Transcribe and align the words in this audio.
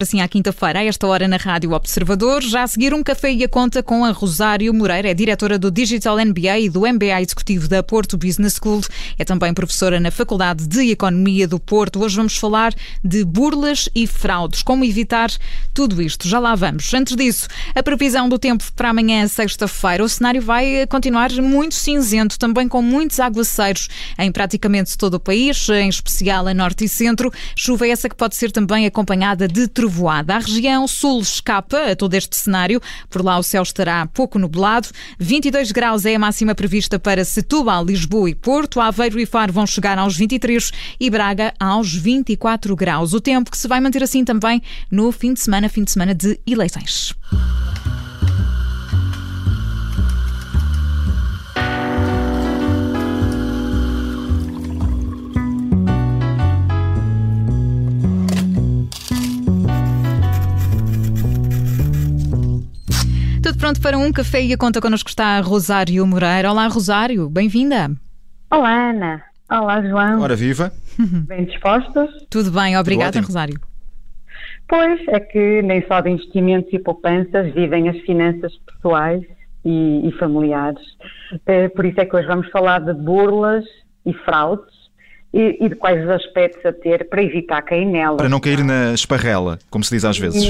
Assim, 0.00 0.20
à 0.20 0.28
quinta-feira, 0.28 0.78
a 0.78 0.84
esta 0.84 1.08
hora 1.08 1.26
na 1.26 1.36
Rádio 1.36 1.72
Observador, 1.72 2.40
já 2.40 2.62
a 2.62 2.68
seguir 2.68 2.94
um 2.94 3.02
café 3.02 3.32
e 3.32 3.42
a 3.42 3.48
conta 3.48 3.82
com 3.82 4.04
a 4.04 4.12
Rosário 4.12 4.72
Moreira, 4.72 5.08
é 5.08 5.12
diretora 5.12 5.58
do 5.58 5.72
Digital 5.72 6.16
MBA 6.24 6.58
e 6.60 6.70
do 6.70 6.82
MBA 6.82 7.20
Executivo 7.20 7.66
da 7.66 7.82
Porto 7.82 8.16
Business 8.16 8.60
School, 8.62 8.80
é 9.18 9.24
também 9.24 9.52
professora 9.52 9.98
na 9.98 10.12
Faculdade 10.12 10.68
de 10.68 10.92
Economia 10.92 11.48
do 11.48 11.58
Porto. 11.58 12.00
Hoje 12.00 12.14
vamos 12.14 12.36
falar 12.36 12.72
de 13.02 13.24
burlas 13.24 13.88
e 13.92 14.06
fraudes, 14.06 14.62
como 14.62 14.84
evitar 14.84 15.32
tudo 15.74 16.00
isto. 16.00 16.28
Já 16.28 16.38
lá 16.38 16.54
vamos. 16.54 16.94
Antes 16.94 17.16
disso, 17.16 17.48
a 17.74 17.82
previsão 17.82 18.28
do 18.28 18.38
tempo 18.38 18.62
para 18.76 18.90
amanhã, 18.90 19.26
sexta-feira, 19.26 20.04
o 20.04 20.08
cenário 20.08 20.40
vai 20.40 20.86
continuar 20.86 21.32
muito 21.32 21.74
cinzento, 21.74 22.38
também 22.38 22.68
com 22.68 22.80
muitos 22.80 23.18
aguaceiros 23.18 23.88
em 24.16 24.30
praticamente 24.30 24.96
todo 24.96 25.14
o 25.14 25.20
país, 25.20 25.68
em 25.70 25.88
especial 25.88 26.46
a 26.46 26.54
norte 26.54 26.84
e 26.84 26.88
centro. 26.88 27.32
Chuva 27.56 27.88
essa 27.88 28.08
que 28.08 28.14
pode 28.14 28.36
ser 28.36 28.52
também 28.52 28.86
acompanhada 28.86 29.48
de 29.48 29.66
trovões 29.66 29.87
trovoada. 29.88 30.36
A 30.36 30.38
região 30.38 30.86
sul 30.86 31.22
escapa 31.22 31.90
a 31.90 31.96
todo 31.96 32.12
este 32.14 32.36
cenário. 32.36 32.80
Por 33.08 33.24
lá 33.24 33.38
o 33.38 33.42
céu 33.42 33.62
estará 33.62 34.06
pouco 34.06 34.38
nublado. 34.38 34.88
22 35.18 35.72
graus 35.72 36.04
é 36.04 36.14
a 36.14 36.18
máxima 36.18 36.54
prevista 36.54 36.98
para 36.98 37.24
Setúbal, 37.24 37.84
Lisboa 37.84 38.28
e 38.28 38.34
Porto. 38.34 38.80
Aveiro 38.80 39.18
e 39.18 39.24
Faro 39.24 39.52
vão 39.52 39.66
chegar 39.66 39.98
aos 39.98 40.16
23 40.16 40.70
e 41.00 41.08
Braga 41.10 41.54
aos 41.58 41.92
24 41.92 42.76
graus. 42.76 43.14
O 43.14 43.20
tempo 43.20 43.50
que 43.50 43.56
se 43.56 43.66
vai 43.66 43.80
manter 43.80 44.02
assim 44.02 44.24
também 44.24 44.62
no 44.90 45.10
fim 45.10 45.32
de 45.32 45.40
semana, 45.40 45.68
fim 45.68 45.82
de 45.82 45.90
semana 45.90 46.14
de 46.14 46.38
eleições. 46.46 47.14
Pronto 63.58 63.80
para 63.80 63.98
um 63.98 64.12
café 64.12 64.40
e 64.40 64.52
a 64.52 64.56
conta 64.56 64.80
connosco 64.80 65.08
está 65.08 65.36
a 65.36 65.40
Rosário 65.40 66.06
Moreira. 66.06 66.50
Olá, 66.50 66.68
Rosário, 66.68 67.28
bem-vinda. 67.28 67.90
Olá, 68.50 68.90
Ana. 68.90 69.22
Olá, 69.50 69.82
João. 69.82 70.20
Ora, 70.20 70.36
viva. 70.36 70.72
Bem 71.26 71.44
dispostos? 71.44 72.08
Tudo 72.30 72.52
bem, 72.52 72.78
obrigada, 72.78 73.12
Tudo 73.12 73.26
Rosário. 73.26 73.60
Pois, 74.68 75.00
é 75.08 75.18
que 75.18 75.62
nem 75.62 75.84
só 75.88 76.00
de 76.00 76.10
investimentos 76.10 76.72
e 76.72 76.78
poupanças 76.78 77.52
vivem 77.52 77.88
as 77.88 77.98
finanças 78.02 78.52
pessoais 78.58 79.22
e, 79.64 80.08
e 80.08 80.12
familiares. 80.12 80.80
Eh, 81.46 81.68
por 81.70 81.84
isso 81.84 82.00
é 82.00 82.04
que 82.04 82.14
hoje 82.14 82.28
vamos 82.28 82.48
falar 82.50 82.80
de 82.80 82.92
burlas 82.92 83.64
e 84.06 84.12
fraudes 84.12 84.77
e, 85.32 85.58
e, 85.60 85.68
de 85.68 85.74
quais 85.74 86.02
os 86.02 86.10
aspectos 86.10 86.64
a 86.64 86.72
ter 86.72 87.08
para 87.08 87.22
evitar 87.22 87.60
cair 87.62 87.84
nela. 87.84 88.16
Para 88.16 88.28
não 88.28 88.40
cair 88.40 88.64
na 88.64 88.94
esparrela, 88.94 89.58
como 89.70 89.84
se 89.84 89.94
diz 89.94 90.04
às 90.04 90.18
vezes. 90.18 90.42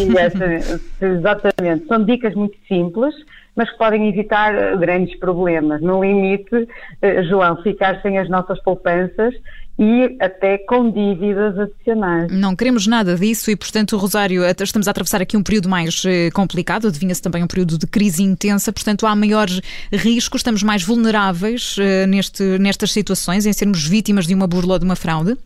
exatamente. 1.00 1.86
São 1.86 2.04
dicas 2.04 2.34
muito 2.34 2.56
simples, 2.68 3.14
mas 3.56 3.70
que 3.70 3.76
podem 3.76 4.08
evitar 4.08 4.54
eh, 4.54 4.76
grandes 4.76 5.18
problemas. 5.18 5.80
No 5.80 6.02
limite, 6.02 6.68
eh, 7.02 7.22
João, 7.24 7.60
ficar 7.62 8.00
sem 8.02 8.18
as 8.18 8.28
nossas 8.28 8.62
poupanças 8.62 9.34
e 9.78 10.16
até 10.20 10.58
com 10.58 10.90
dívidas 10.90 11.58
adicionais. 11.58 12.32
Não 12.32 12.56
queremos 12.56 12.86
nada 12.86 13.14
disso 13.14 13.50
e, 13.50 13.56
portanto, 13.56 13.96
Rosário, 13.96 14.42
estamos 14.44 14.88
a 14.88 14.90
atravessar 14.90 15.22
aqui 15.22 15.36
um 15.36 15.42
período 15.42 15.68
mais 15.68 16.02
eh, 16.04 16.30
complicado, 16.32 16.88
adivinha-se 16.88 17.22
também 17.22 17.44
um 17.44 17.46
período 17.46 17.78
de 17.78 17.86
crise 17.86 18.22
intensa, 18.22 18.72
portanto, 18.72 19.06
há 19.06 19.14
maior 19.14 19.46
risco, 19.92 20.36
estamos 20.36 20.62
mais 20.62 20.82
vulneráveis 20.82 21.76
uh, 21.78 22.06
neste, 22.08 22.42
nestas 22.58 22.92
situações, 22.92 23.46
em 23.46 23.52
sermos 23.52 23.86
vítimas 23.86 24.26
de 24.26 24.34
uma 24.34 24.46
burla 24.46 24.74
ou 24.74 24.78
de 24.78 24.84
uma 24.84 24.96
fraude? 24.96 25.36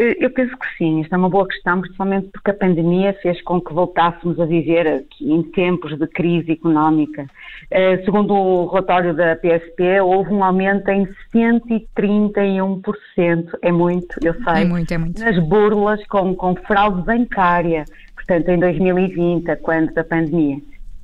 Eh, 0.00 0.16
eu 0.18 0.30
penso 0.30 0.56
que 0.56 0.66
sim, 0.78 1.02
isto 1.02 1.14
é 1.14 1.18
uma 1.18 1.28
boa 1.28 1.46
questão, 1.46 1.82
principalmente 1.82 2.30
porque 2.32 2.52
a 2.52 2.54
pandemia 2.54 3.12
fez 3.20 3.42
com 3.42 3.60
que 3.60 3.74
voltássemos 3.74 4.40
a 4.40 4.46
viver 4.46 4.86
aqui 4.86 5.30
em 5.30 5.42
tempos 5.42 5.98
de 5.98 6.06
crise 6.06 6.52
económica. 6.52 7.26
Uh, 7.70 8.02
segundo 8.06 8.32
o 8.32 8.66
relatório 8.68 9.12
da 9.14 9.36
PSP, 9.36 10.00
houve 10.00 10.32
um 10.32 10.42
aumento 10.42 10.88
em 10.88 11.06
131%, 11.34 13.50
é 13.60 13.70
muito, 13.70 14.18
eu 14.24 14.32
sei, 14.42 14.62
é 14.62 14.64
muito, 14.64 14.90
é 14.90 14.96
muito. 14.96 15.22
nas 15.22 15.38
burlas 15.38 16.02
com, 16.06 16.34
com 16.34 16.56
fraude 16.56 17.02
bancária, 17.02 17.84
portanto 18.14 18.48
em 18.48 18.58
2020, 18.58 19.54
quando 19.56 19.92
da 19.92 20.02
pandemia. 20.02 20.56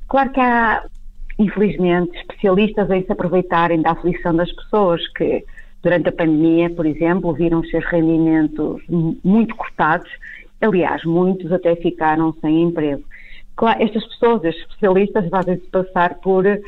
Claro 0.08 0.30
que 0.30 0.40
há, 0.40 0.82
infelizmente, 1.38 2.16
especialistas 2.16 2.90
em 2.90 3.04
se 3.04 3.12
aproveitarem 3.12 3.82
da 3.82 3.90
aflição 3.90 4.34
das 4.34 4.50
pessoas 4.52 5.06
que 5.08 5.44
durante 5.86 6.08
a 6.08 6.12
pandemia, 6.12 6.68
por 6.68 6.84
exemplo, 6.84 7.32
viram 7.32 7.60
os 7.60 7.70
seus 7.70 7.84
rendimentos 7.84 8.82
muito 9.22 9.54
cortados, 9.54 10.10
aliás, 10.60 11.04
muitos 11.04 11.52
até 11.52 11.76
ficaram 11.76 12.34
sem 12.40 12.64
emprego. 12.64 13.04
Claro, 13.54 13.80
estas 13.80 14.04
pessoas, 14.04 14.42
estes 14.42 14.64
especialistas, 14.64 15.28
fazem-se 15.28 15.64
passar 15.68 16.16
por 16.16 16.44
uh, 16.44 16.60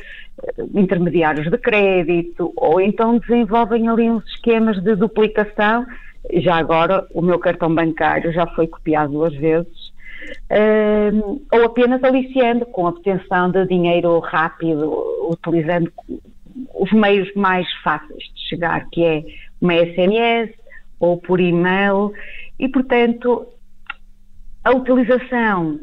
intermediários 0.73 1.51
de 1.51 1.57
crédito 1.57 2.53
ou 2.55 2.79
então 2.79 3.17
desenvolvem 3.17 3.89
ali 3.89 4.09
uns 4.09 4.25
esquemas 4.25 4.81
de 4.81 4.95
duplicação. 4.95 5.85
Já 6.35 6.55
agora, 6.55 7.05
o 7.13 7.21
meu 7.21 7.39
cartão 7.39 7.75
bancário 7.75 8.31
já 8.31 8.47
foi 8.47 8.67
copiado 8.67 9.11
duas 9.11 9.35
vezes. 9.35 9.89
Uh, 10.49 11.41
ou 11.51 11.65
apenas 11.65 12.01
aliciando 12.05 12.65
com 12.67 12.87
a 12.87 12.91
obtenção 12.91 13.51
de 13.51 13.67
dinheiro 13.67 14.17
rápido, 14.19 14.93
utilizando 15.29 15.91
os 16.79 16.91
meios 16.91 17.31
mais 17.35 17.67
fáceis 17.83 18.23
de 18.33 18.49
chegar, 18.49 18.87
que 18.89 19.03
é 19.03 19.23
uma 19.61 19.73
SMS 19.73 20.51
ou 20.99 21.17
por 21.17 21.39
e-mail, 21.39 22.11
e 22.57 22.67
portanto 22.67 23.47
a 24.63 24.71
utilização 24.71 25.79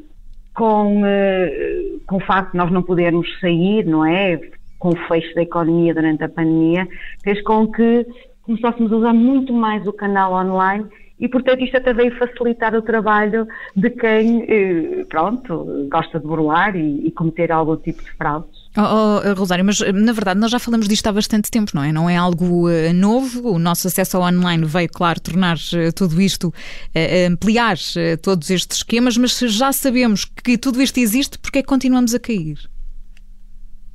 com, 0.55 1.03
uh, 1.03 2.01
com 2.07 2.17
o 2.17 2.21
facto 2.21 2.53
de 2.53 2.59
nós 2.59 2.71
não 2.73 2.83
podermos 2.83 3.29
sair, 3.41 3.85
não 3.85 4.05
é? 4.05 4.41
Com 4.79 4.91
o 4.91 4.97
fecho 5.07 5.35
da 5.35 5.43
economia 5.43 5.95
durante 5.95 6.25
a 6.25 6.29
pandemia, 6.29 6.89
fez 7.23 7.43
com 7.43 7.71
que 7.71 8.07
começássemos 8.43 8.93
a 8.93 8.97
usar 8.97 9.13
muito 9.13 9.53
mais 9.53 9.87
o 9.87 9.93
canal 9.93 10.33
online 10.33 10.87
e, 11.19 11.29
portanto, 11.29 11.63
isto 11.63 11.77
até 11.77 11.93
veio 11.93 12.17
facilitar 12.19 12.75
o 12.75 12.83
trabalho 12.83 13.47
de 13.75 13.91
quem, 13.91 14.45
eh, 14.49 15.05
pronto, 15.09 15.89
gosta 15.91 16.21
de 16.21 16.27
burlar 16.27 16.77
e, 16.77 17.07
e 17.07 17.11
cometer 17.11 17.51
algum 17.51 17.77
tipo 17.77 18.03
de 18.03 18.11
fraudes. 18.13 18.66
Oh, 18.79 19.23
oh, 19.25 19.35
Rosário, 19.35 19.65
mas 19.65 19.81
na 19.81 20.13
verdade 20.13 20.39
nós 20.39 20.51
já 20.51 20.59
falamos 20.59 20.87
disto 20.87 21.07
há 21.07 21.13
bastante 21.13 21.51
tempo, 21.51 21.73
não 21.75 21.83
é? 21.83 21.93
Não 21.93 22.11
é 22.11 22.17
algo 22.17 22.69
uh, 22.69 22.93
novo. 22.95 23.53
O 23.53 23.59
nosso 23.59 23.87
acesso 23.87 24.19
ao 24.19 24.23
online 24.23 24.67
veio, 24.67 24.89
claro, 24.93 25.19
tornar 25.19 25.57
uh, 25.57 25.93
tudo 25.95 26.21
isto, 26.21 26.49
uh, 26.49 27.33
ampliar 27.33 27.77
todos 28.23 28.51
estes 28.51 28.79
esquemas, 28.79 29.17
mas 29.17 29.39
já 29.39 29.73
sabemos 29.73 30.27
que 30.27 30.59
tudo 30.59 30.83
isto 30.83 30.99
existe, 30.99 31.39
porque 31.39 31.61
é 31.61 31.63
que 31.63 31.69
continuamos 31.69 32.15
a 32.15 32.21
cair? 32.21 32.59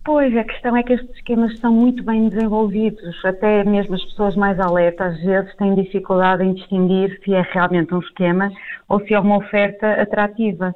Pois, 0.04 0.36
a 0.36 0.44
questão 0.44 0.76
é 0.76 0.82
que 0.82 0.94
estes 0.94 1.16
esquemas 1.16 1.60
são 1.60 1.72
muito 1.72 2.04
bem 2.04 2.28
desenvolvidos, 2.28 3.24
até 3.24 3.64
mesmo 3.64 3.94
as 3.94 4.04
pessoas 4.06 4.36
mais 4.36 4.60
alertas 4.60 5.14
às 5.14 5.22
vezes 5.22 5.56
têm 5.58 5.76
dificuldade 5.76 6.44
em 6.44 6.56
distinguir 6.56 7.20
se 7.24 7.36
é 7.36 7.42
realmente 7.42 7.94
um 7.94 8.00
esquema 8.00 8.52
ou 8.90 9.00
se 9.06 9.14
é 9.14 9.20
uma 9.20 9.38
oferta 9.38 10.02
atrativa. 10.02 10.74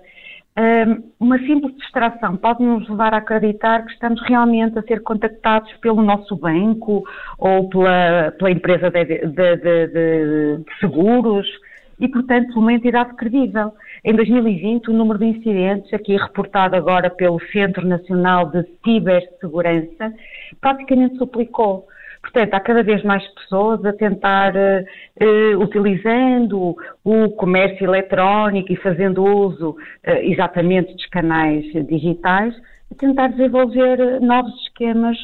Uma 1.19 1.37
simples 1.39 1.75
distração 1.75 2.37
pode 2.37 2.63
nos 2.63 2.87
levar 2.87 3.13
a 3.13 3.17
acreditar 3.17 3.85
que 3.85 3.91
estamos 3.91 4.21
realmente 4.21 4.79
a 4.79 4.83
ser 4.83 5.01
contactados 5.03 5.71
pelo 5.81 6.01
nosso 6.01 6.35
banco 6.37 7.03
ou 7.37 7.69
pela, 7.69 8.31
pela 8.37 8.51
empresa 8.51 8.89
de, 8.89 9.03
de, 9.03 9.55
de, 9.57 9.87
de 10.57 10.79
seguros 10.79 11.45
e, 11.99 12.07
portanto, 12.07 12.57
uma 12.57 12.73
entidade 12.73 13.13
credível. 13.15 13.73
Em 14.03 14.13
2020, 14.13 14.89
o 14.89 14.93
número 14.93 15.19
de 15.19 15.25
incidentes, 15.25 15.93
aqui 15.93 16.15
reportado 16.15 16.75
agora 16.75 17.09
pelo 17.09 17.39
Centro 17.51 17.85
Nacional 17.85 18.49
de 18.49 18.65
Cibersegurança, 18.83 20.13
praticamente 20.61 21.17
suplicou. 21.17 21.87
Portanto, 22.25 22.55
há 22.55 22.59
cada 22.59 22.81
vez 22.81 23.03
mais 23.03 23.25
pessoas 23.35 23.85
a 23.85 23.93
tentar, 23.93 24.51
uh, 24.55 25.59
utilizando 25.59 26.75
o 27.03 27.29
comércio 27.35 27.85
eletrónico 27.85 28.73
e 28.73 28.75
fazendo 28.77 29.23
uso 29.23 29.69
uh, 29.69 29.77
exatamente 30.23 30.91
dos 30.91 31.05
canais 31.05 31.63
digitais, 31.87 32.55
a 32.91 32.95
tentar 32.95 33.27
desenvolver 33.27 34.19
novos 34.21 34.59
esquemas 34.63 35.15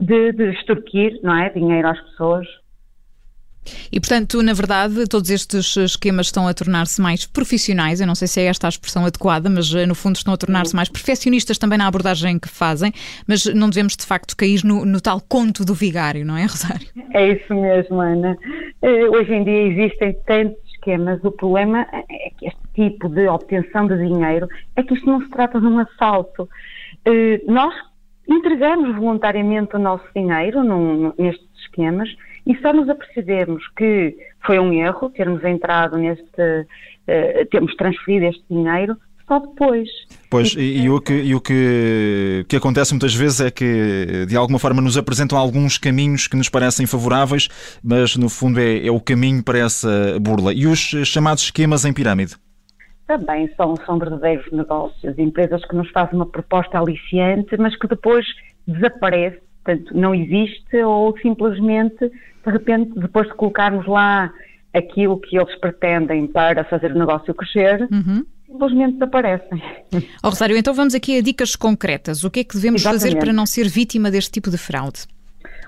de, 0.00 0.32
de 0.32 0.50
extorquir 0.50 1.20
não 1.22 1.36
é, 1.38 1.48
dinheiro 1.48 1.88
às 1.88 2.00
pessoas. 2.00 2.46
E, 3.90 4.00
portanto, 4.00 4.42
na 4.42 4.52
verdade, 4.52 5.06
todos 5.06 5.30
estes 5.30 5.76
esquemas 5.76 6.26
estão 6.26 6.46
a 6.46 6.54
tornar-se 6.54 7.00
mais 7.00 7.26
profissionais. 7.26 8.00
Eu 8.00 8.06
não 8.06 8.14
sei 8.14 8.28
se 8.28 8.40
é 8.40 8.44
esta 8.44 8.66
a 8.66 8.70
expressão 8.70 9.04
adequada, 9.04 9.48
mas 9.48 9.74
eh, 9.74 9.86
no 9.86 9.94
fundo 9.94 10.16
estão 10.16 10.34
a 10.34 10.36
tornar-se 10.36 10.74
mais 10.74 10.88
perfeccionistas 10.88 11.58
também 11.58 11.78
na 11.78 11.86
abordagem 11.86 12.38
que 12.38 12.48
fazem. 12.48 12.92
Mas 13.26 13.44
não 13.46 13.68
devemos, 13.68 13.96
de 13.96 14.04
facto, 14.04 14.36
cair 14.36 14.64
no, 14.64 14.84
no 14.84 15.00
tal 15.00 15.20
conto 15.20 15.64
do 15.64 15.74
vigário, 15.74 16.24
não 16.24 16.36
é, 16.36 16.42
Rosário? 16.46 16.88
É 17.14 17.32
isso 17.32 17.54
mesmo, 17.54 18.00
Ana. 18.00 18.36
Eh, 18.82 19.08
hoje 19.08 19.32
em 19.32 19.44
dia 19.44 19.62
existem 19.68 20.16
tantos 20.26 20.62
esquemas. 20.74 21.22
O 21.24 21.32
problema 21.32 21.86
é 21.92 22.30
que 22.38 22.46
este 22.46 22.60
tipo 22.74 23.08
de 23.08 23.26
obtenção 23.28 23.86
de 23.86 23.96
dinheiro 23.96 24.46
é 24.76 24.82
que 24.82 24.94
isto 24.94 25.06
não 25.06 25.20
se 25.20 25.28
trata 25.30 25.60
de 25.60 25.66
um 25.66 25.78
assalto. 25.78 26.48
Eh, 27.04 27.40
nós 27.46 27.74
entregamos 28.28 28.94
voluntariamente 28.94 29.74
o 29.74 29.78
nosso 29.78 30.04
dinheiro 30.14 30.62
num, 30.62 31.12
nestes 31.18 31.47
esquemas 31.60 32.08
e 32.46 32.56
só 32.58 32.72
nos 32.72 32.88
apercebemos 32.88 33.62
que 33.76 34.16
foi 34.44 34.58
um 34.58 34.72
erro 34.72 35.10
termos 35.10 35.44
entrado 35.44 35.96
neste, 35.98 36.24
uh, 36.24 37.46
termos 37.50 37.74
transferido 37.76 38.26
este 38.26 38.44
dinheiro 38.50 38.96
só 39.28 39.38
depois. 39.38 39.88
Pois, 40.30 40.54
e, 40.54 40.82
e, 40.82 40.90
o, 40.90 41.00
que, 41.00 41.12
e 41.12 41.34
o 41.34 41.40
que, 41.40 42.46
que 42.48 42.56
acontece 42.56 42.92
muitas 42.94 43.14
vezes 43.14 43.40
é 43.42 43.50
que, 43.50 44.24
de 44.26 44.34
alguma 44.34 44.58
forma, 44.58 44.80
nos 44.80 44.96
apresentam 44.96 45.38
alguns 45.38 45.76
caminhos 45.76 46.26
que 46.26 46.36
nos 46.36 46.48
parecem 46.48 46.86
favoráveis, 46.86 47.48
mas 47.84 48.16
no 48.16 48.30
fundo 48.30 48.58
é, 48.58 48.86
é 48.86 48.90
o 48.90 48.98
caminho 48.98 49.44
para 49.44 49.58
essa 49.58 50.18
burla. 50.18 50.52
E 50.54 50.66
os 50.66 50.78
chamados 50.78 51.44
esquemas 51.44 51.84
em 51.84 51.92
pirâmide? 51.92 52.36
Também 53.06 53.50
são, 53.56 53.74
são 53.86 53.98
verdadeiros 53.98 54.50
negócios, 54.52 55.18
empresas 55.18 55.64
que 55.66 55.76
nos 55.76 55.90
fazem 55.90 56.14
uma 56.14 56.26
proposta 56.26 56.78
aliciante, 56.78 57.56
mas 57.58 57.76
que 57.78 57.86
depois 57.86 58.26
desaparece, 58.66 59.40
portanto, 59.68 59.94
não 59.94 60.14
existe 60.14 60.76
ou 60.82 61.16
simplesmente, 61.18 61.98
de 61.98 62.50
repente, 62.50 62.98
depois 62.98 63.28
de 63.28 63.34
colocarmos 63.34 63.86
lá 63.86 64.32
aquilo 64.74 65.20
que 65.20 65.36
eles 65.36 65.54
pretendem 65.60 66.26
para 66.26 66.64
fazer 66.64 66.92
o 66.92 66.98
negócio 66.98 67.34
crescer, 67.34 67.86
uhum 67.92 68.24
simplesmente 68.46 68.94
desaparecem. 68.94 69.62
Oh, 70.24 70.28
Rosário, 70.30 70.56
então 70.56 70.72
vamos 70.72 70.94
aqui 70.94 71.18
a 71.18 71.20
dicas 71.20 71.54
concretas. 71.54 72.24
O 72.24 72.30
que 72.30 72.40
é 72.40 72.44
que 72.44 72.54
devemos 72.54 72.80
Exatamente. 72.80 73.02
fazer 73.02 73.18
para 73.18 73.32
não 73.32 73.44
ser 73.44 73.68
vítima 73.68 74.10
deste 74.10 74.32
tipo 74.32 74.50
de 74.50 74.56
fraude? 74.56 75.06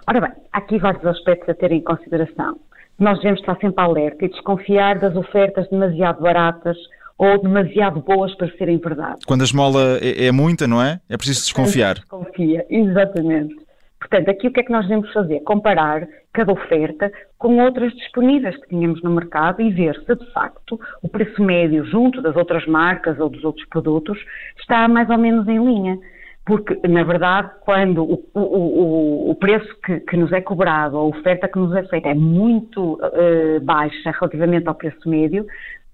Ora 0.08 0.18
bem, 0.18 0.30
há 0.50 0.58
aqui 0.58 0.78
vários 0.78 1.04
aspectos 1.04 1.50
a 1.50 1.54
ter 1.54 1.72
em 1.72 1.82
consideração. 1.82 2.58
Nós 2.98 3.18
devemos 3.18 3.40
estar 3.40 3.56
sempre 3.58 3.84
alerta 3.84 4.24
e 4.24 4.30
desconfiar 4.30 4.98
das 4.98 5.14
ofertas 5.14 5.68
demasiado 5.68 6.22
baratas 6.22 6.76
ou 7.18 7.40
demasiado 7.42 8.00
boas 8.00 8.34
para 8.34 8.50
serem 8.56 8.78
verdade. 8.78 9.20
Quando 9.26 9.42
a 9.42 9.44
esmola 9.44 9.98
é, 10.00 10.24
é 10.24 10.32
muita, 10.32 10.66
não 10.66 10.82
é? 10.82 11.00
É 11.06 11.18
preciso 11.18 11.40
desconfiar. 11.40 11.96
Desconfia, 11.96 12.64
exatamente. 12.70 13.56
Portanto, 14.00 14.30
aqui 14.30 14.48
o 14.48 14.52
que 14.52 14.60
é 14.60 14.62
que 14.62 14.72
nós 14.72 14.88
devemos 14.88 15.12
fazer? 15.12 15.40
Comparar 15.40 16.08
cada 16.32 16.52
oferta 16.52 17.12
com 17.38 17.58
outras 17.58 17.92
disponíveis 17.92 18.56
que 18.56 18.68
tínhamos 18.68 19.02
no 19.02 19.10
mercado 19.10 19.60
e 19.60 19.70
ver 19.70 19.94
se, 20.06 20.16
de 20.16 20.32
facto, 20.32 20.80
o 21.02 21.08
preço 21.08 21.42
médio 21.42 21.84
junto 21.84 22.22
das 22.22 22.34
outras 22.34 22.66
marcas 22.66 23.20
ou 23.20 23.28
dos 23.28 23.44
outros 23.44 23.66
produtos 23.68 24.18
está 24.58 24.88
mais 24.88 25.08
ou 25.10 25.18
menos 25.18 25.46
em 25.46 25.62
linha. 25.62 25.98
Porque, 26.46 26.80
na 26.88 27.04
verdade, 27.04 27.50
quando 27.60 28.02
o, 28.02 28.24
o, 28.34 29.30
o 29.30 29.34
preço 29.34 29.68
que, 29.84 30.00
que, 30.00 30.16
nos 30.16 30.32
é 30.32 30.40
cobrado, 30.40 30.96
a 30.96 31.02
oferta 31.04 31.46
que 31.46 31.58
nos 31.58 31.74
é 31.76 31.82
feita 31.84 32.08
é 32.08 32.14
muito 32.14 32.94
uh, 32.94 33.60
baixa 33.62 34.10
relativamente 34.10 34.66
ao 34.66 34.74
preço 34.74 35.08
médio, 35.08 35.46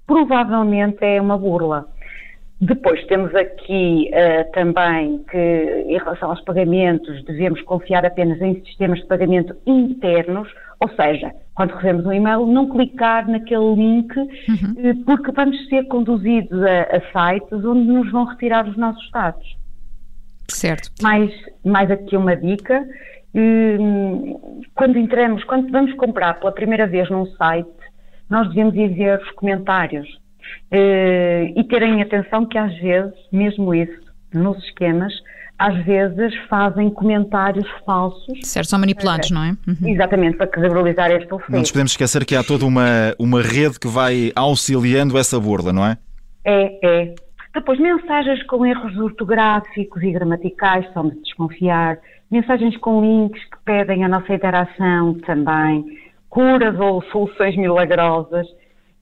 provavelmente 0.06 1.04
é 1.04 1.20
uma 1.20 1.36
burla. 1.36 1.86
Depois 2.60 3.04
temos 3.06 3.34
aqui 3.34 4.10
uh, 4.14 4.50
também 4.52 5.22
que, 5.30 5.36
em 5.36 5.98
relação 5.98 6.30
aos 6.30 6.40
pagamentos, 6.40 7.22
devemos 7.24 7.60
confiar 7.62 8.06
apenas 8.06 8.40
em 8.40 8.64
sistemas 8.64 9.00
de 9.00 9.06
pagamento 9.06 9.54
internos, 9.66 10.48
ou 10.80 10.88
seja, 10.88 11.32
quando 11.54 11.72
recebemos 11.72 12.06
um 12.06 12.12
e-mail, 12.12 12.46
não 12.46 12.70
clicar 12.70 13.28
naquele 13.28 13.74
link, 13.74 14.16
uhum. 14.16 14.90
uh, 14.90 15.04
porque 15.04 15.32
vamos 15.32 15.68
ser 15.68 15.86
conduzidos 15.88 16.62
a, 16.62 16.96
a, 16.96 17.32
sites 17.34 17.62
onde 17.62 17.92
nos 17.92 18.10
vão 18.10 18.24
retirar 18.24 18.66
os 18.66 18.76
nossos 18.78 19.10
dados. 19.10 19.46
Certo. 20.48 20.90
Mais, 21.02 21.30
mais 21.62 21.90
aqui 21.90 22.16
uma 22.16 22.34
dica. 22.34 22.88
Uh, 23.34 24.64
quando 24.74 24.98
entramos, 24.98 25.44
quando 25.44 25.70
vamos 25.70 25.92
comprar 25.96 26.40
pela 26.40 26.52
primeira 26.52 26.86
vez 26.86 27.10
num 27.10 27.26
site, 27.26 27.68
nós 28.30 28.48
devemos 28.48 28.74
ir 28.76 28.88
ver 28.94 29.20
os 29.20 29.30
comentários 29.32 30.08
e 30.70 31.64
terem 31.64 32.02
atenção 32.02 32.46
que 32.46 32.58
às 32.58 32.76
vezes, 32.78 33.14
mesmo 33.32 33.74
isso, 33.74 34.06
nos 34.32 34.58
esquemas, 34.64 35.12
às 35.58 35.84
vezes 35.84 36.34
fazem 36.48 36.90
comentários 36.90 37.66
falsos. 37.84 38.38
Certo, 38.42 38.68
são 38.68 38.78
manipulados, 38.78 39.30
não 39.30 39.42
é? 39.42 39.56
Uhum. 39.66 39.88
Exatamente, 39.88 40.36
para 40.36 40.46
credibilizar 40.46 41.10
esta 41.10 41.34
oferta. 41.34 41.52
Não 41.52 41.60
nos 41.60 41.70
podemos 41.70 41.92
esquecer 41.92 42.24
que 42.24 42.36
há 42.36 42.44
toda 42.44 42.66
uma, 42.66 43.14
uma 43.18 43.40
rede 43.40 43.80
que 43.80 43.88
vai 43.88 44.32
auxiliando 44.34 45.16
essa 45.16 45.40
burla, 45.40 45.72
não 45.72 45.86
é? 45.86 45.96
É, 46.44 46.86
é. 46.86 47.14
Depois, 47.54 47.80
mensagens 47.80 48.42
com 48.44 48.66
erros 48.66 48.96
ortográficos 48.98 50.02
e 50.02 50.12
gramaticais 50.12 50.86
são 50.92 51.08
de 51.08 51.18
desconfiar, 51.22 51.98
mensagens 52.30 52.76
com 52.76 53.00
links 53.00 53.42
que 53.44 53.56
pedem 53.64 54.04
a 54.04 54.08
nossa 54.08 54.34
interação 54.34 55.14
também, 55.20 55.84
curas 56.28 56.78
ou 56.78 57.02
soluções 57.04 57.56
milagrosas 57.56 58.46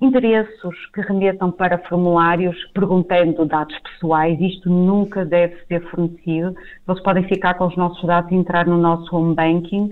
endereços 0.00 0.74
que 0.92 1.00
remetam 1.00 1.50
para 1.50 1.78
formulários 1.78 2.56
perguntando 2.74 3.46
dados 3.46 3.78
pessoais, 3.80 4.38
isto 4.40 4.68
nunca 4.68 5.24
deve 5.24 5.56
ser 5.66 5.82
fornecido. 5.90 6.54
Eles 6.88 7.02
podem 7.02 7.26
ficar 7.28 7.54
com 7.54 7.66
os 7.66 7.76
nossos 7.76 8.04
dados 8.04 8.30
entrar 8.32 8.66
no 8.66 8.76
nosso 8.76 9.14
home 9.14 9.34
banking 9.34 9.90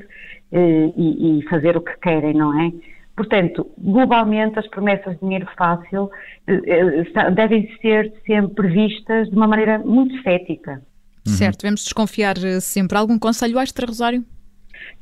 eh, 0.53 0.93
e, 0.97 1.39
e, 1.39 1.49
fazer 1.49 1.77
o 1.77 1.81
que 1.81 1.97
querem, 1.99 2.35
não 2.35 2.59
é? 2.61 2.73
Portanto, 3.17 3.67
globalmente, 3.79 4.59
as 4.59 4.67
promessas 4.69 5.15
de 5.15 5.21
dinheiro 5.21 5.47
fácil 5.57 6.11
eh, 6.47 7.05
eh 7.15 7.31
devem 7.31 7.69
ser 7.81 8.13
sempre 8.27 8.69
vistas 8.69 9.29
de 9.29 9.37
uma 9.37 9.47
maneira 9.47 9.79
muito 9.79 10.21
cética. 10.23 10.83
Certo, 11.25 11.61
devemos 11.61 11.85
desconfiar 11.85 12.37
eh, 12.39 12.61
sempre. 12.61 12.99
Algum 12.99 13.19
conselho 13.19 13.59
extra, 13.59 13.87
Rosário? 13.87 14.25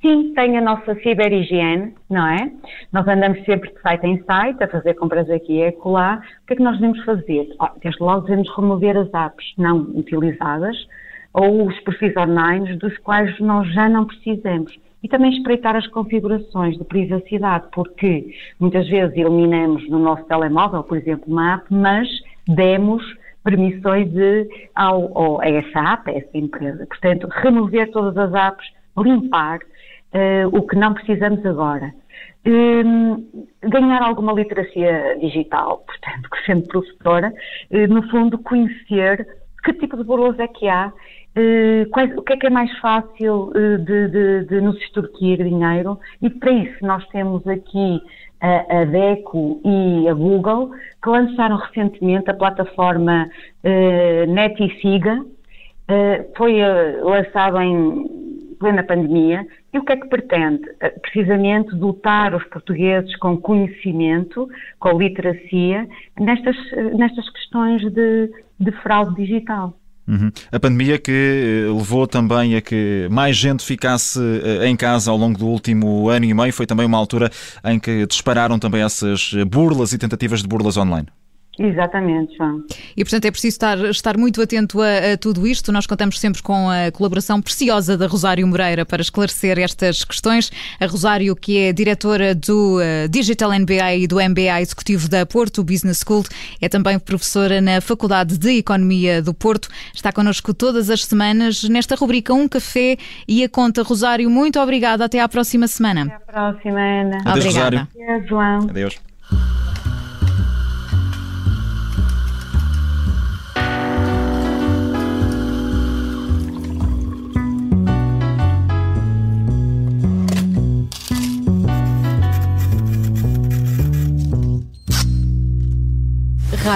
Sim, 0.01 0.33
tem 0.35 0.57
a 0.57 0.61
nossa 0.61 0.95
ciberhigiene, 0.97 1.95
não 2.09 2.27
é? 2.27 2.51
Nós 2.93 3.07
andamos 3.07 3.45
sempre 3.45 3.71
de 3.73 3.81
site 3.81 4.07
em 4.07 4.23
site 4.25 4.63
a 4.63 4.69
fazer 4.69 4.95
compras 4.95 5.29
aqui 5.31 5.59
e 5.59 5.67
acolá. 5.67 6.23
O 6.43 6.47
que 6.47 6.55
é 6.55 6.57
que 6.57 6.63
nós 6.63 6.79
devemos 6.79 7.05
fazer? 7.05 7.49
Oh, 7.61 7.69
desde 7.83 8.03
logo 8.03 8.23
devemos 8.23 8.49
remover 8.57 8.97
as 8.97 9.13
apps 9.13 9.53
não 9.59 9.81
utilizadas 9.95 10.77
ou 11.33 11.67
os 11.67 11.79
perfis 11.81 12.17
online 12.17 12.77
dos 12.77 12.97
quais 12.99 13.39
nós 13.41 13.73
já 13.73 13.89
não 13.89 14.07
precisamos. 14.07 14.77
E 15.03 15.09
também 15.09 15.33
espreitar 15.33 15.77
as 15.77 15.87
configurações 15.87 16.77
de 16.77 16.85
privacidade, 16.85 17.67
porque 17.73 18.35
muitas 18.59 18.87
vezes 18.89 19.17
eliminamos 19.17 19.89
no 19.89 19.99
nosso 19.99 20.25
telemóvel, 20.25 20.83
por 20.83 20.99
exemplo, 20.99 21.25
uma 21.27 21.55
app, 21.55 21.65
mas 21.71 22.07
demos 22.47 23.03
permissões 23.43 24.11
de, 24.13 24.49
ao, 24.75 25.17
ao, 25.17 25.41
a 25.41 25.49
essa 25.49 25.81
app, 25.93 26.11
a 26.11 26.15
essa 26.15 26.37
empresa. 26.37 26.87
Portanto, 26.87 27.29
remover 27.31 27.91
todas 27.91 28.17
as 28.17 28.35
apps, 28.35 28.67
limpar, 29.03 29.61
uh, 30.15 30.49
o 30.57 30.67
que 30.67 30.77
não 30.77 30.95
precisamos 30.95 31.45
agora. 31.45 31.93
Um, 32.47 33.47
ganhar 33.63 34.03
alguma 34.03 34.33
literacia 34.33 35.19
digital, 35.21 35.85
portanto, 35.87 36.29
sendo 36.47 36.67
professora, 36.69 37.33
uh, 37.71 37.87
no 37.93 38.03
fundo, 38.09 38.39
conhecer 38.39 39.27
que 39.63 39.75
tipo 39.75 39.97
de 39.97 40.05
burlas 40.05 40.39
é 40.39 40.49
que 40.49 40.67
há, 40.67 40.89
uh, 40.89 41.91
quais, 41.91 42.17
o 42.17 42.23
que 42.23 42.33
é 42.33 42.37
que 42.39 42.47
é 42.47 42.51
mais 42.51 42.77
fácil 42.79 43.53
de, 43.85 44.09
de, 44.09 44.45
de, 44.47 44.61
nos 44.61 44.77
extorquir 44.79 45.45
dinheiro, 45.45 45.99
e 46.23 46.31
para 46.31 46.51
isso 46.53 46.79
nós 46.81 47.07
temos 47.09 47.47
aqui 47.47 48.01
a, 48.41 48.81
a 48.81 48.85
DECO 48.87 49.61
e 49.63 50.09
a 50.09 50.15
Google, 50.15 50.71
que 51.03 51.11
lançaram 51.11 51.57
recentemente 51.57 52.31
a 52.31 52.35
plataforma 52.35 53.29
uh, 53.65 54.33
NetICiga, 54.33 55.25
foi 56.37 56.61
lançada 57.03 57.65
em 57.65 58.20
plena 58.61 58.85
pandemia, 58.85 59.45
e 59.73 59.79
o 59.79 59.85
que 59.85 59.93
é 59.93 59.97
que 59.97 60.07
pretende? 60.07 60.69
Eh, 60.81 60.91
precisamente 61.01 61.75
dotar 61.75 62.35
os 62.35 62.45
portugueses 62.45 63.17
com 63.17 63.37
conhecimento, 63.37 64.49
com 64.79 64.99
literacia, 64.99 65.89
nestas, 66.21 66.57
eh, 66.73 66.95
nestas 66.95 67.29
questões 67.31 67.81
de, 67.91 68.31
de 68.61 68.71
fraude 68.83 69.17
digital. 69.17 69.75
Uhum. 70.07 70.31
A 70.53 70.61
pandemia 70.61 70.99
que 70.99 71.11
eh, 71.11 71.73
levou 71.73 72.07
também 72.07 72.55
a 72.55 72.61
que 72.61 73.09
mais 73.11 73.35
gente 73.35 73.65
ficasse 73.65 74.21
em 74.67 74.77
casa 74.77 75.11
ao 75.11 75.17
longo 75.17 75.39
do 75.39 75.47
último 75.47 76.11
ano 76.11 76.27
e 76.27 76.35
meio 76.35 76.53
foi 76.53 76.67
também 76.67 76.85
uma 76.85 76.99
altura 76.99 77.31
em 77.65 77.79
que 77.79 78.07
dispararam 78.07 78.59
também 78.59 78.83
essas 78.83 79.33
burlas 79.49 79.95
e 79.95 79.99
tentativas 79.99 80.43
de 80.43 80.49
burlas 80.49 80.77
online. 80.77 81.07
Exatamente, 81.63 82.35
João. 82.39 82.65
E, 82.97 83.05
portanto, 83.05 83.27
é 83.27 83.31
preciso 83.31 83.55
estar, 83.55 83.79
estar 83.91 84.17
muito 84.17 84.41
atento 84.41 84.81
a, 84.81 85.13
a, 85.13 85.17
tudo 85.19 85.47
isto. 85.47 85.71
Nós 85.71 85.87
contamos 85.87 86.19
sempre 86.19 86.43
com 86.43 86.71
a 86.71 86.91
colaboração 86.91 87.43
preciosa 87.43 87.99
da 87.99 88.07
Rosário 88.07 88.47
Moreira 88.47 88.87
para 88.87 89.03
esclarecer 89.03 89.59
estas 89.59 90.03
questões. 90.03 90.51
A 90.81 90.87
Rosário, 90.87 91.37
que 91.37 91.59
é 91.59 91.73
diretora 91.73 92.35
do 92.35 92.79
uh, 92.79 93.09
Digital 93.11 93.51
MBA 93.53 93.95
e 93.97 94.07
do 94.07 94.17
MBA 94.17 94.63
Executivo 94.63 95.07
da 95.07 95.27
Porto 95.27 95.63
Business 95.63 96.03
School, 96.03 96.25
é 96.63 96.69
também 96.69 96.99
professora 96.99 97.61
na 97.61 97.83
Faculdade 97.83 98.39
de 98.39 98.57
Economia 98.57 99.21
do 99.21 99.35
Porto. 99.35 99.69
Está 99.95 100.11
connosco 100.11 100.55
todas 100.55 100.89
as 100.89 101.05
semanas 101.05 101.65
nesta 101.65 101.95
rubrica 101.95 102.33
Um 102.33 102.49
Café 102.49 102.97
e 103.29 103.45
a 103.45 103.49
Conta. 103.51 103.83
Rosário, 103.83 104.31
muito 104.31 104.59
obrigada. 104.59 105.05
Até 105.05 105.21
à 105.21 105.29
próxima 105.29 105.69
semana. 105.69 106.05
Até 106.05 106.15
à 106.15 106.21
próxima, 106.21 106.81
Ana. 106.81 107.19
Adeus, 107.27 107.45
obrigada. 107.45 107.77
Rosário. 107.77 107.89
Adeus, 107.95 108.29
João. 108.29 108.59
Adeus. 108.61 109.70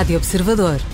Rádio 0.05 0.19
Observador. 0.19 0.94